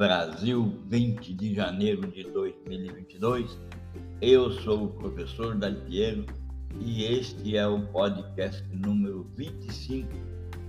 [0.00, 3.58] Brasil, 20 de janeiro de 2022.
[4.22, 6.24] Eu sou o professor Dalpiero
[6.80, 10.08] e este é o podcast número 25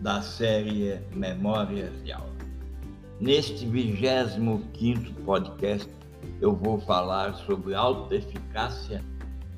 [0.01, 2.35] da série Memórias de Aula.
[3.21, 5.89] Neste 25 podcast,
[6.41, 9.01] eu vou falar sobre autoeficácia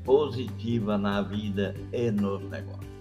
[0.03, 2.93] positiva na vida e nos negócios.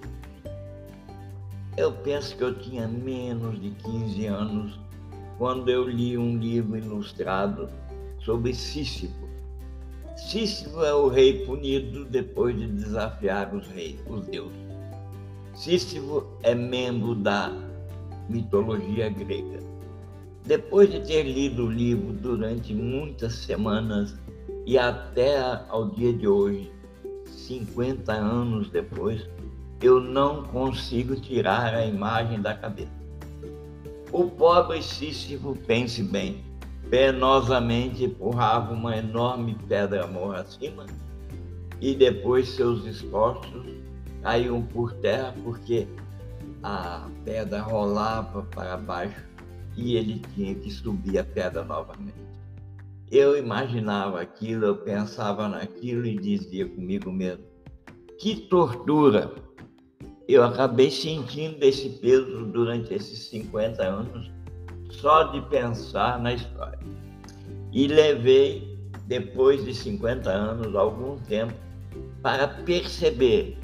[1.77, 4.81] Eu penso que eu tinha menos de 15 anos
[5.43, 7.69] quando eu li um livro ilustrado
[8.21, 9.29] sobre Sísifo.
[10.17, 14.57] Sísifo é o rei punido depois de desafiar os reis, os deuses.
[15.53, 17.53] Sísifo é membro da
[18.29, 19.59] mitologia grega.
[20.47, 24.15] Depois de ter lido o livro durante muitas semanas
[24.65, 26.71] e até ao dia de hoje,
[27.27, 29.29] 50 anos depois,
[29.81, 33.02] eu não consigo tirar a imagem da cabeça.
[34.13, 36.45] O pobre Sísifo, pense bem,
[36.91, 40.85] penosamente empurrava uma enorme pedra morra acima
[41.81, 43.75] e depois seus esforços
[44.23, 45.89] caíam por terra porque
[46.63, 49.25] a pedra rolava para baixo
[49.79, 52.21] e ele tinha que subir a pedra novamente.
[53.11, 57.45] Eu imaginava aquilo, eu pensava naquilo e dizia comigo mesmo:
[58.19, 59.33] que tortura!
[60.29, 64.31] Eu acabei sentindo esse peso durante esses 50 anos
[64.91, 66.79] só de pensar na história.
[67.73, 71.55] E levei, depois de 50 anos, algum tempo,
[72.23, 73.59] para perceber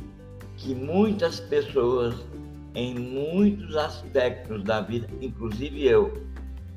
[0.57, 2.15] que muitas pessoas,
[2.75, 6.23] em muitos aspectos da vida, inclusive eu,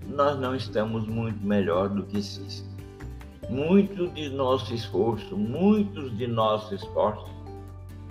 [0.07, 2.69] nós não estamos muito melhor do que Cícero.
[3.49, 7.40] Muito de nosso esforço, muitos de nossos esforços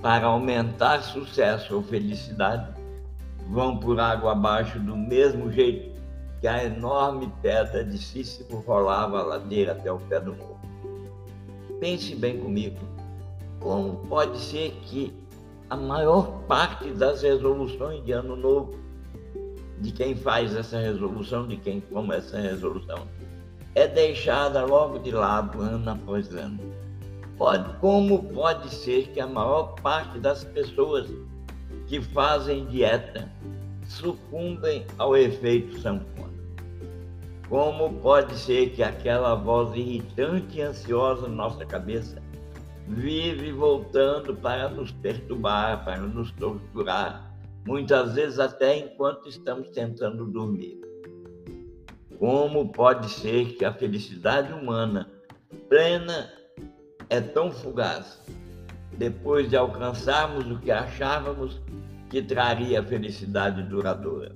[0.03, 2.73] para aumentar sucesso ou felicidade,
[3.49, 5.91] vão por água abaixo do mesmo jeito
[6.41, 10.61] que a enorme pedra de Sísifo rolava a ladeira até o pé do morro.
[11.79, 12.79] Pense bem comigo,
[13.61, 15.13] como pode ser que
[15.69, 18.79] a maior parte das resoluções de ano novo,
[19.81, 23.07] de quem faz essa resolução, de quem toma essa resolução,
[23.75, 26.59] é deixada logo de lado ano após ano
[27.41, 31.09] Pode, como pode ser que a maior parte das pessoas
[31.87, 33.33] que fazem dieta
[33.87, 36.35] sucumbem ao efeito sanfona?
[37.49, 42.23] Como pode ser que aquela voz irritante e ansiosa na nossa cabeça
[42.87, 47.35] vive voltando para nos perturbar, para nos torturar,
[47.67, 50.79] muitas vezes até enquanto estamos tentando dormir?
[52.19, 55.11] Como pode ser que a felicidade humana
[55.71, 56.39] plena
[57.11, 58.19] é tão fugaz.
[58.97, 61.61] Depois de alcançarmos o que achávamos
[62.09, 64.35] que traria felicidade duradoura.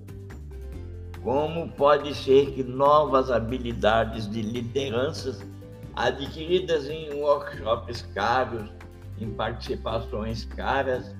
[1.22, 5.44] Como pode ser que novas habilidades de lideranças
[5.96, 8.68] adquiridas em workshops caros,
[9.18, 11.14] em participações caras,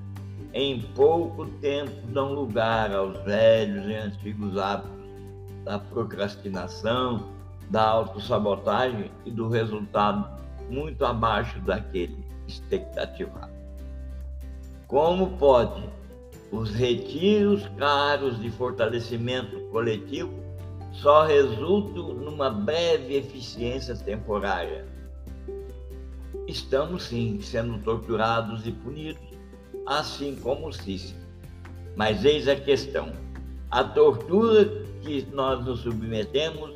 [0.52, 4.92] em pouco tempo dão lugar aos velhos e antigos hábitos
[5.64, 7.32] da procrastinação,
[7.70, 13.52] da autossabotagem e do resultado muito abaixo daquele expectativado.
[14.86, 15.82] Como pode
[16.52, 20.32] os retiros caros de fortalecimento coletivo
[20.92, 24.86] só resultam numa breve eficiência temporária?
[26.46, 29.22] Estamos sim sendo torturados e punidos,
[29.86, 31.18] assim como Cícero.
[31.96, 33.12] Mas eis a questão:
[33.70, 34.64] a tortura
[35.02, 36.74] que nós nos submetemos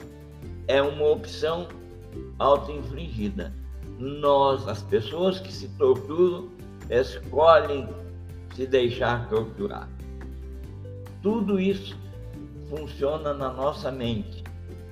[0.66, 1.68] é uma opção
[2.38, 3.52] auto-infligida
[3.98, 6.48] nós, as pessoas que se torturam,
[6.88, 7.88] escolhem
[8.54, 9.88] se deixar torturar.
[11.22, 11.96] Tudo isso
[12.70, 14.44] funciona na nossa mente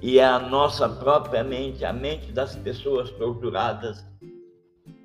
[0.03, 4.05] e é a nossa própria mente, a mente das pessoas torturadas,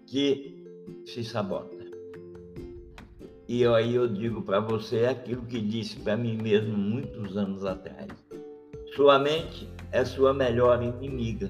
[0.08, 0.66] que
[1.06, 1.82] se sabota.
[3.48, 8.08] E aí eu digo para você aquilo que disse para mim mesmo muitos anos atrás.
[8.96, 11.50] Sua mente é sua melhor inimiga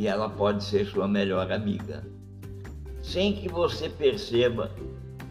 [0.00, 2.02] e ela pode ser sua melhor amiga.
[3.02, 4.70] Sem que você perceba,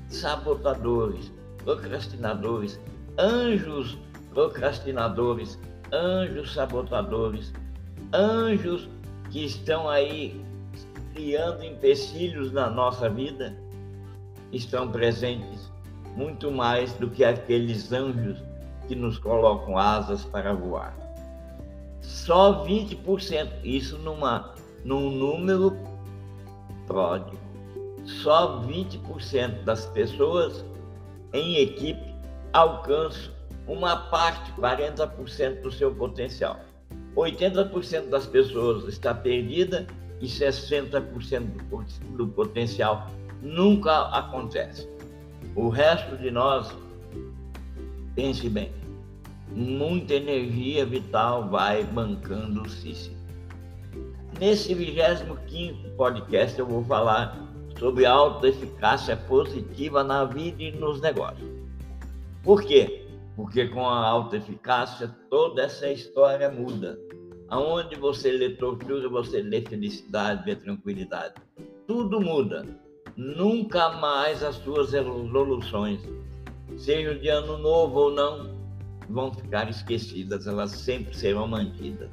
[0.07, 1.33] sabotadores,
[1.63, 2.79] procrastinadores,
[3.17, 3.97] anjos
[4.31, 5.57] procrastinadores,
[5.91, 7.51] anjos sabotadores,
[8.13, 8.87] anjos
[9.31, 10.39] que estão aí
[11.15, 13.57] criando empecilhos na nossa vida,
[14.51, 15.71] estão presentes
[16.15, 18.37] muito mais do que aqueles anjos
[18.87, 20.95] que nos colocam asas para voar.
[22.01, 25.75] Só 20%, isso numa num número
[26.87, 27.37] pródigo.
[28.05, 30.65] Só 20% das pessoas
[31.33, 32.13] em equipe
[32.53, 33.31] alcançam
[33.67, 36.59] uma parte, 40% do seu potencial.
[37.15, 39.85] 80% das pessoas está perdida
[40.19, 41.43] e 60%
[42.15, 43.07] do potencial
[43.41, 44.87] nunca acontece.
[45.55, 46.75] O resto de nós,
[48.15, 48.71] pense bem,
[49.51, 53.18] muita energia vital vai bancando o Cícero.
[54.39, 57.37] Nesse 25 podcast eu vou falar
[57.77, 61.45] sobre autoeficácia positiva na vida e nos negócios.
[62.41, 63.05] Por quê?
[63.35, 66.97] Porque com a autoeficácia toda essa história muda.
[67.49, 71.33] Aonde você lê tortura, você lê felicidade, vê tranquilidade.
[71.85, 72.65] Tudo muda.
[73.17, 75.99] Nunca mais as suas resoluções,
[76.77, 78.57] seja de ano novo ou não,
[79.09, 82.09] vão ficar esquecidas, elas sempre serão mantidas.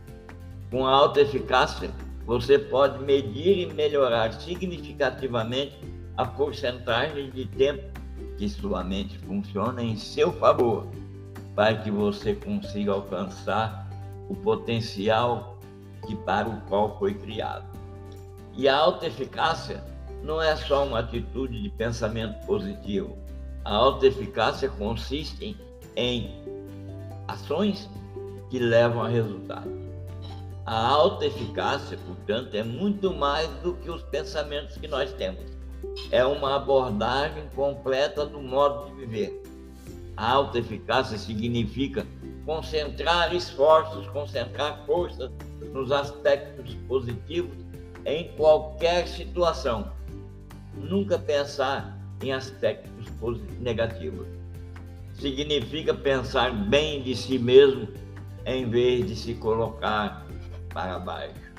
[0.72, 1.88] Com a alta eficácia,
[2.26, 5.78] você pode medir e melhorar significativamente
[6.17, 7.84] a porcentagem de tempo
[8.37, 10.87] que sua mente funciona em seu favor,
[11.55, 13.88] para que você consiga alcançar
[14.28, 15.56] o potencial
[16.06, 17.64] que para o qual foi criado.
[18.56, 19.82] E a alta eficácia
[20.22, 23.17] não é só uma atitude de pensamento positivo.
[23.64, 25.56] A alta eficácia consiste
[25.94, 26.31] em
[27.29, 27.88] ações
[28.50, 29.85] que levam a resultados.
[30.66, 35.44] A alta eficácia, portanto, é muito mais do que os pensamentos que nós temos.
[36.10, 39.42] É uma abordagem completa do modo de viver.
[40.16, 42.04] A alta eficácia significa
[42.44, 45.30] concentrar esforços, concentrar forças
[45.72, 47.56] nos aspectos positivos
[48.04, 49.92] em qualquer situação.
[50.74, 53.06] Nunca pensar em aspectos
[53.60, 54.26] negativos.
[55.14, 57.86] Significa pensar bem de si mesmo
[58.44, 60.25] em vez de se colocar
[60.76, 61.55] para baixo.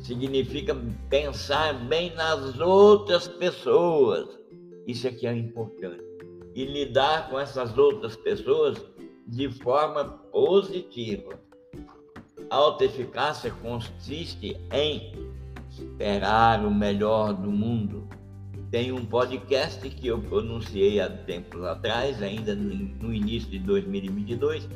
[0.00, 0.76] Significa
[1.08, 4.38] pensar bem nas outras pessoas.
[4.86, 6.04] Isso aqui é importante.
[6.54, 8.76] E lidar com essas outras pessoas
[9.26, 11.40] de forma positiva.
[12.50, 15.10] A autoeficácia consiste em
[15.70, 18.06] esperar o melhor do mundo.
[18.70, 24.68] Tem um podcast que eu pronunciei há tempos atrás, ainda no início de 2022,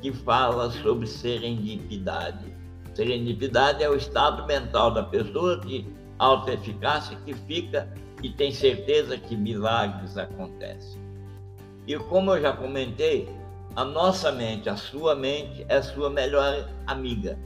[0.00, 2.53] que fala sobre serendipidade.
[2.94, 5.84] Serendipidade é o estado mental da pessoa de
[6.18, 7.88] autoeficácia que fica
[8.22, 11.02] e tem certeza que milagres acontecem.
[11.86, 13.28] E como eu já comentei,
[13.76, 17.36] a nossa mente, a sua mente é sua melhor amiga,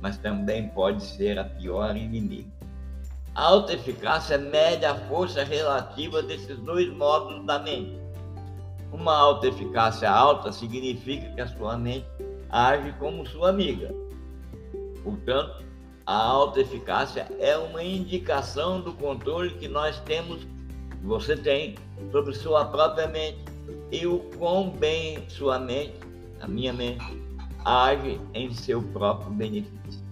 [0.00, 2.48] mas também pode ser a pior inimiga.
[3.34, 7.98] A alta eficácia mede a força relativa desses dois modos da mente.
[8.90, 12.06] Uma alta eficácia alta significa que a sua mente
[12.48, 13.92] age como sua amiga.
[15.04, 15.62] Portanto,
[16.06, 20.46] a alta eficácia é uma indicação do controle que nós temos,
[21.02, 21.76] você tem,
[22.10, 23.38] sobre sua própria mente
[23.92, 25.94] e o quão bem sua mente,
[26.40, 27.04] a minha mente,
[27.64, 30.02] age em seu próprio benefício.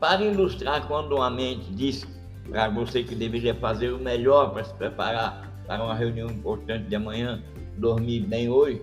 [0.00, 2.06] Para ilustrar quando uma mente diz
[2.48, 6.94] para você que deveria fazer o melhor para se preparar para uma reunião importante de
[6.94, 7.42] amanhã,
[7.78, 8.82] dormir bem hoje,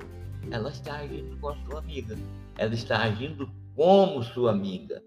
[0.50, 2.18] ela está agindo com a sua amiga.
[2.58, 5.04] Ela está agindo como sua amiga.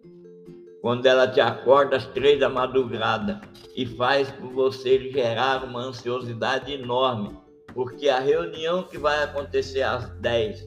[0.84, 3.40] Quando ela te acorda às três da madrugada
[3.75, 7.31] e faz por você gerar uma ansiosidade enorme
[7.72, 10.67] porque a reunião que vai acontecer às 10,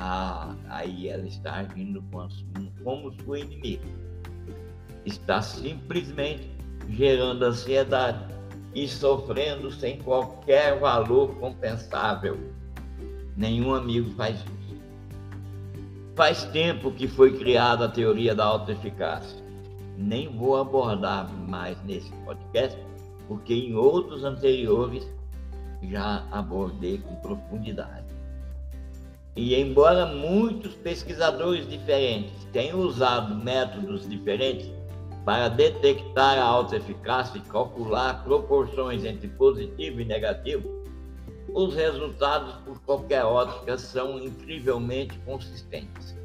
[0.00, 2.02] ah, aí ela está agindo
[2.82, 3.86] como sua inimiga.
[5.06, 6.50] Está simplesmente
[6.88, 8.26] gerando ansiedade
[8.74, 12.36] e sofrendo sem qualquer valor compensável.
[13.36, 14.59] Nenhum amigo faz isso.
[16.20, 19.42] Faz tempo que foi criada a teoria da autoeficácia.
[19.96, 22.78] Nem vou abordar mais nesse podcast,
[23.26, 25.08] porque em outros anteriores
[25.82, 28.04] já abordei com profundidade.
[29.34, 34.70] E embora muitos pesquisadores diferentes tenham usado métodos diferentes
[35.24, 40.79] para detectar a alta eficácia e calcular proporções entre positivo e negativo,
[41.48, 46.16] os resultados por qualquer ótica são incrivelmente consistentes.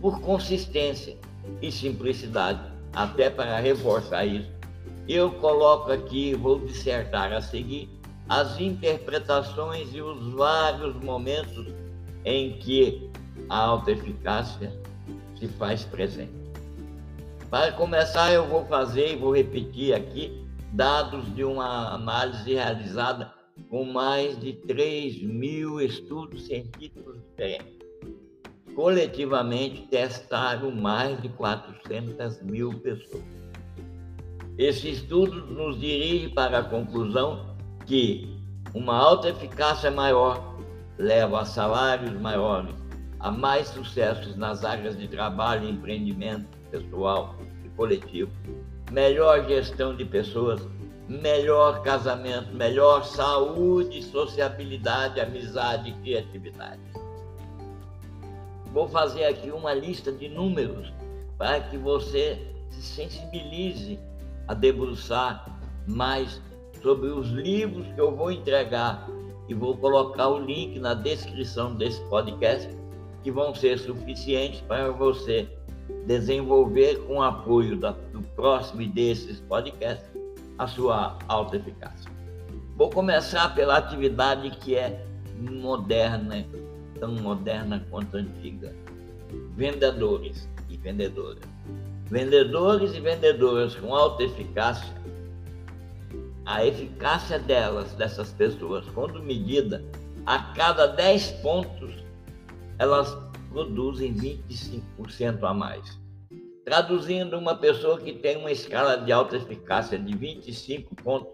[0.00, 1.16] Por consistência
[1.60, 2.60] e simplicidade,
[2.92, 4.50] até para reforçar isso,
[5.08, 7.88] eu coloco aqui, vou dissertar a seguir,
[8.28, 11.66] as interpretações e os vários momentos
[12.24, 13.10] em que
[13.48, 14.72] a alta eficácia
[15.38, 16.32] se faz presente.
[17.50, 23.30] Para começar, eu vou fazer e vou repetir aqui dados de uma análise realizada
[23.68, 27.78] com mais de 3 mil estudos científicos diferentes.
[28.74, 33.24] Coletivamente, testaram mais de 400 mil pessoas.
[34.58, 38.36] Esse estudo nos dirige para a conclusão que
[38.74, 40.58] uma alta eficácia maior
[40.98, 42.74] leva a salários maiores,
[43.18, 48.30] a mais sucessos nas áreas de trabalho, empreendimento pessoal e coletivo,
[48.90, 50.66] melhor gestão de pessoas,
[51.08, 56.80] melhor casamento, melhor saúde, sociabilidade, amizade e criatividade.
[58.72, 60.92] Vou fazer aqui uma lista de números
[61.36, 62.40] para que você
[62.70, 63.98] se sensibilize
[64.48, 66.40] a debruçar mais
[66.82, 69.06] sobre os livros que eu vou entregar
[69.48, 72.68] e vou colocar o link na descrição desse podcast
[73.22, 75.48] que vão ser suficientes para você
[76.06, 80.11] desenvolver com o apoio da, do próximo desses podcasts
[80.58, 82.10] a sua autoeficácia.
[82.76, 85.04] Vou começar pela atividade que é
[85.38, 86.44] moderna,
[86.98, 88.74] tão moderna quanto antiga.
[89.56, 91.44] Vendedores e vendedoras.
[92.10, 94.92] Vendedores e vendedoras com alta eficácia,
[96.44, 99.82] a eficácia delas, dessas pessoas, quando medida,
[100.26, 101.94] a cada 10 pontos,
[102.78, 103.16] elas
[103.50, 106.01] produzem 25% a mais.
[106.64, 111.32] Traduzindo, uma pessoa que tem uma escala de alta eficácia de 25 pontos,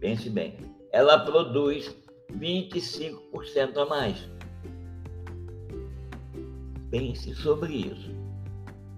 [0.00, 0.56] pense bem,
[0.92, 1.94] ela produz
[2.36, 4.28] 25% a mais.
[6.90, 8.10] Pense sobre isso.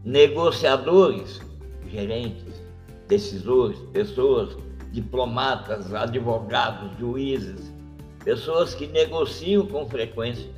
[0.02, 1.42] Negociadores,
[1.88, 2.62] gerentes,
[3.06, 4.56] decisores, pessoas,
[4.92, 7.70] diplomatas, advogados, juízes,
[8.24, 10.50] pessoas que negociam com frequência,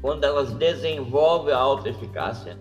[0.00, 2.56] quando elas desenvolvem a alta eficácia,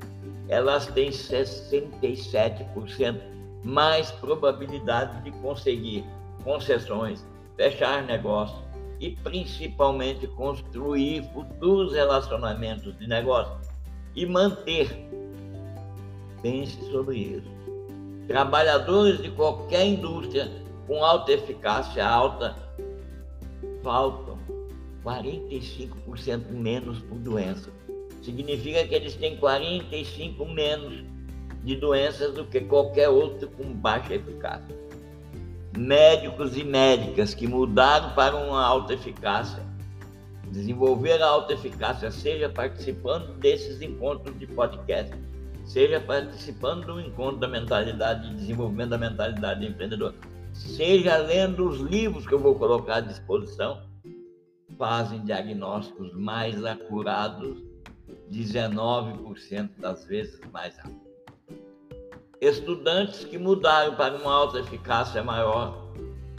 [0.50, 3.22] elas têm 67%
[3.64, 6.04] mais probabilidade de conseguir
[6.44, 7.26] concessões,
[7.56, 8.68] fechar negócios
[9.00, 13.56] e principalmente construir futuros relacionamentos de negócio
[14.16, 14.90] e manter.
[16.42, 17.52] Pense sobre isso.
[18.28, 20.50] Trabalhadores de qualquer indústria
[20.86, 22.56] com alta eficácia alta
[23.84, 24.38] faltam
[25.04, 27.72] 45% menos por doença.
[28.28, 31.02] Significa que eles têm 45 menos
[31.64, 34.78] de doenças do que qualquer outro com baixa eficácia.
[35.78, 39.64] Médicos e médicas que mudaram para uma alta eficácia,
[40.52, 45.16] desenvolver a alta eficácia, seja participando desses encontros de podcast,
[45.64, 50.16] seja participando do encontro da mentalidade de desenvolvimento da mentalidade empreendedora,
[50.52, 53.84] seja lendo os livros que eu vou colocar à disposição,
[54.78, 57.67] fazem diagnósticos mais acurados
[58.32, 61.08] 19% das vezes mais rápido.
[62.40, 65.88] Estudantes que mudaram para uma alta eficácia maior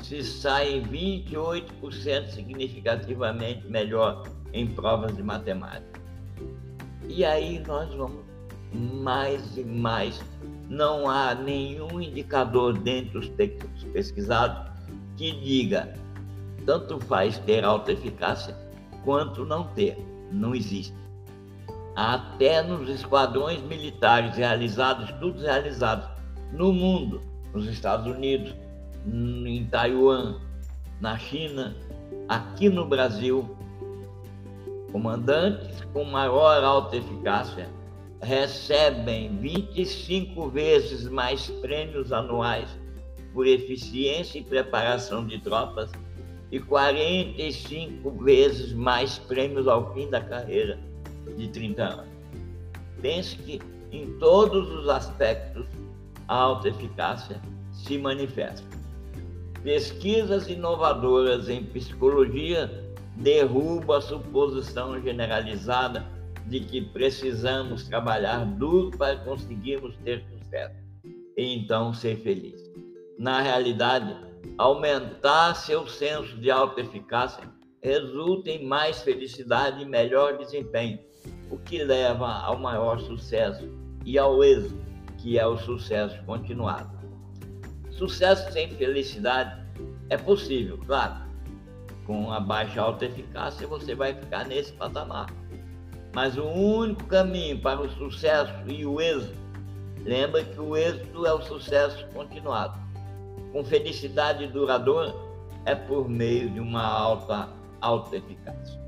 [0.02, 6.00] se saem 28% significativamente melhor em provas de matemática.
[7.08, 8.24] E aí nós vamos
[8.72, 10.22] mais e mais.
[10.68, 14.70] Não há nenhum indicador dentre os textos pesquisados
[15.16, 15.94] que diga
[16.68, 18.54] tanto faz ter alta eficácia
[19.02, 19.96] quanto não ter.
[20.30, 20.94] Não existe.
[21.98, 26.08] Até nos esquadrões militares realizados, estudos realizados
[26.52, 27.20] no mundo,
[27.52, 28.54] nos Estados Unidos,
[29.04, 30.36] em Taiwan,
[31.00, 31.74] na China,
[32.28, 33.56] aqui no Brasil,
[34.92, 37.68] comandantes com maior alta eficácia
[38.22, 42.68] recebem 25 vezes mais prêmios anuais
[43.32, 45.90] por eficiência e preparação de tropas
[46.52, 50.86] e 45 vezes mais prêmios ao fim da carreira
[51.36, 52.06] de 30 anos.
[53.00, 53.60] Pense que
[53.92, 55.66] em todos os aspectos
[56.26, 57.40] a alta eficácia
[57.72, 58.66] se manifesta.
[59.62, 62.84] Pesquisas inovadoras em psicologia
[63.16, 66.06] derrubam a suposição generalizada
[66.46, 70.76] de que precisamos trabalhar duro para conseguirmos ter sucesso
[71.36, 72.60] e então ser feliz.
[73.18, 74.16] Na realidade,
[74.56, 77.44] aumentar seu senso de autoeficácia
[77.82, 80.98] resulta em mais felicidade e melhor desempenho,
[81.50, 83.68] o que leva ao maior sucesso
[84.04, 84.78] e ao êxito,
[85.18, 86.90] que é o sucesso continuado.
[87.90, 89.60] Sucesso sem felicidade
[90.08, 91.26] é possível, claro.
[92.06, 95.26] Com a baixa autoeficácia, você vai ficar nesse patamar.
[96.14, 99.36] Mas o único caminho para o sucesso e o êxito,
[100.04, 102.78] lembra que o êxito é o sucesso continuado.
[103.52, 105.14] Com felicidade duradoura
[105.64, 107.48] é por meio de uma alta
[107.80, 108.87] autoeficácia.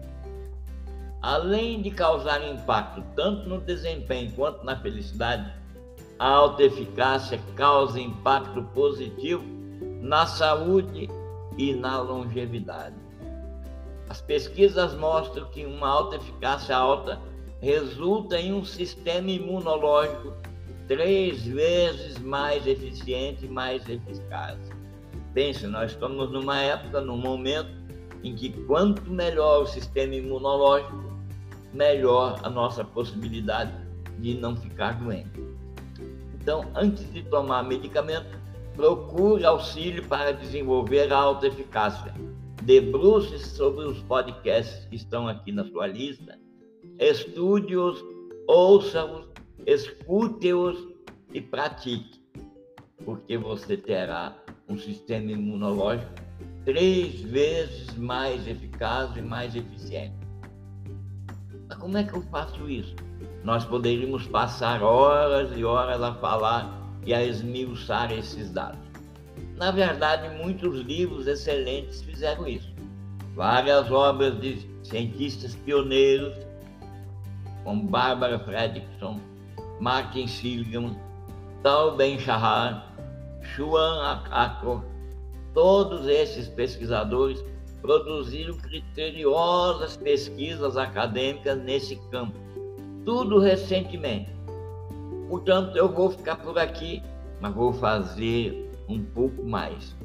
[1.22, 5.52] Além de causar impacto tanto no desempenho quanto na felicidade,
[6.18, 9.44] a autoeficácia causa impacto positivo
[10.00, 11.08] na saúde
[11.58, 12.96] e na longevidade.
[14.08, 17.20] As pesquisas mostram que uma alta eficácia alta
[17.60, 20.34] resulta em um sistema imunológico
[20.88, 24.58] três vezes mais eficiente e mais eficaz.
[25.32, 27.79] Pense, nós estamos numa época, num momento
[28.22, 31.10] em que quanto melhor o sistema imunológico,
[31.72, 33.72] melhor a nossa possibilidade
[34.18, 35.40] de não ficar doente.
[36.34, 38.38] Então, antes de tomar medicamento,
[38.74, 42.14] procure auxílio para desenvolver a alta eficácia.
[42.62, 46.38] Debruce-se sobre os podcasts que estão aqui na sua lista,
[46.98, 48.04] estude-os,
[48.46, 49.28] ouça-os,
[49.66, 50.88] escute-os
[51.32, 52.20] e pratique,
[53.04, 54.36] porque você terá
[54.68, 56.29] um sistema imunológico
[56.70, 60.14] três vezes mais eficaz e mais eficiente.
[61.68, 62.94] Mas como é que eu faço isso?
[63.42, 66.72] Nós poderíamos passar horas e horas a falar
[67.04, 68.78] e a esmiuçar esses dados.
[69.56, 72.72] Na verdade, muitos livros excelentes fizeram isso.
[73.34, 76.34] Várias obras de cientistas pioneiros,
[77.64, 79.18] como Barbara Fredrickson,
[79.80, 80.96] Martin Seligman,
[81.64, 82.94] Tal Ben-Shahar,
[83.42, 84.84] Xuan Akor,
[85.54, 87.44] todos esses pesquisadores
[87.80, 92.38] produziram criteriosas pesquisas acadêmicas nesse campo,
[93.04, 94.30] tudo recentemente.
[95.28, 97.02] Portanto, eu vou ficar por aqui,
[97.40, 99.96] mas vou fazer um pouco mais.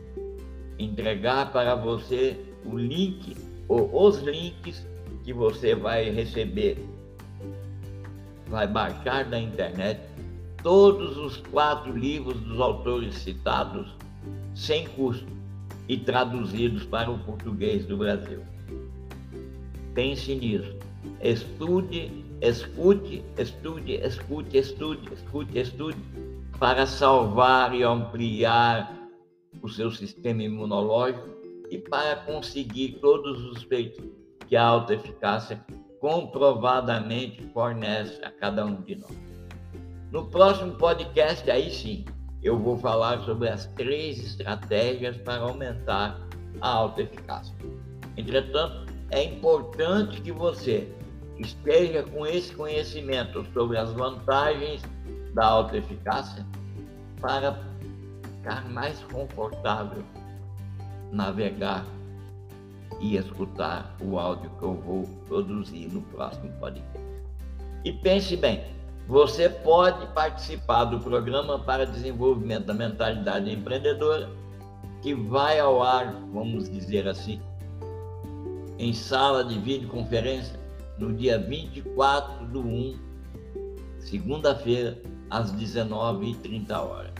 [0.78, 3.36] Entregar para você o link
[3.68, 4.86] ou os links
[5.24, 6.78] que você vai receber.
[8.48, 10.00] Vai baixar da internet
[10.62, 13.96] todos os quatro livros dos autores citados
[14.54, 15.35] sem custo
[15.88, 18.42] e traduzidos para o português do Brasil.
[19.94, 20.76] Pense nisso.
[21.22, 25.98] Estude, escute, estude, escute, estude, escute, estude,
[26.60, 28.94] para salvar e ampliar
[29.62, 31.30] o seu sistema imunológico
[31.70, 34.04] e para conseguir todos os feitos
[34.48, 35.64] que a alta eficácia
[36.00, 39.18] comprovadamente fornece a cada um de nós.
[40.12, 42.06] No próximo podcast, aí sim,
[42.46, 46.22] eu vou falar sobre as três estratégias para aumentar
[46.62, 47.56] a alta eficácia.
[48.16, 50.88] Entretanto, é importante que você
[51.40, 54.84] esteja com esse conhecimento sobre as vantagens
[55.34, 56.46] da alta eficácia
[57.20, 57.60] para
[58.38, 60.04] ficar mais confortável
[61.12, 61.84] navegar
[63.02, 67.06] e escutar o áudio que eu vou produzir no próximo podcast.
[67.84, 68.75] E pense bem,
[69.08, 74.30] você pode participar do programa para desenvolvimento da mentalidade empreendedora,
[75.02, 77.40] que vai ao ar, vamos dizer assim,
[78.80, 80.60] em sala de videoconferência
[80.98, 83.00] no dia 24 do 1,
[84.00, 84.98] segunda-feira,
[85.30, 87.12] às 19h30 horas.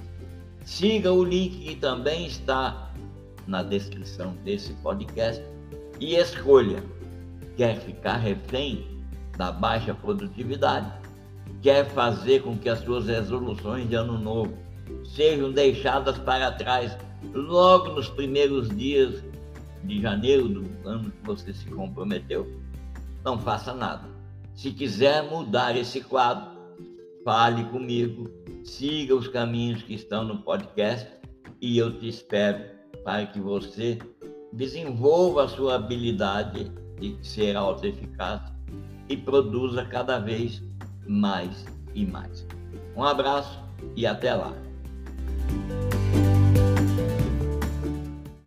[0.64, 2.92] Siga o link que também está
[3.46, 5.44] na descrição desse podcast
[6.00, 6.84] e escolha:
[7.56, 8.86] quer ficar refém
[9.38, 11.05] da baixa produtividade?
[11.66, 14.56] Quer fazer com que as suas resoluções de ano novo
[15.04, 16.96] sejam deixadas para trás
[17.34, 19.24] logo nos primeiros dias
[19.84, 22.48] de janeiro do ano que você se comprometeu,
[23.24, 24.08] não faça nada.
[24.54, 26.56] Se quiser mudar esse quadro,
[27.24, 28.30] fale comigo,
[28.64, 31.10] siga os caminhos que estão no podcast
[31.60, 32.64] e eu te espero
[33.04, 33.98] para que você
[34.54, 38.54] desenvolva a sua habilidade de ser autoeficaz
[39.10, 40.62] e produza cada vez
[41.08, 42.46] mais e mais.
[42.96, 43.60] Um abraço
[43.96, 44.65] e até lá.